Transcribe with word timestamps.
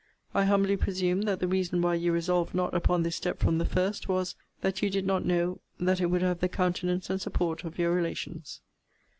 I 0.33 0.45
humbly 0.45 0.77
presume 0.77 1.21
that 1.25 1.41
the 1.41 1.47
reason 1.47 1.79
why 1.79 1.93
you 1.93 2.11
resolved 2.11 2.55
not 2.55 2.73
upon 2.73 3.03
this 3.03 3.15
step 3.17 3.37
from 3.37 3.59
the 3.59 3.65
first, 3.65 4.09
was, 4.09 4.33
that 4.61 4.81
you 4.81 4.89
did 4.89 5.05
not 5.05 5.23
know 5.27 5.59
that 5.79 6.01
it 6.01 6.07
would 6.07 6.23
have 6.23 6.39
the 6.39 6.49
countenance 6.49 7.11
and 7.11 7.21
support 7.21 7.63
of 7.63 7.77
your 7.77 7.91
relations. 7.93 8.61